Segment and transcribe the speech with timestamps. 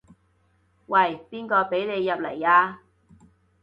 [0.87, 2.81] 喂，邊個畀你入來啊？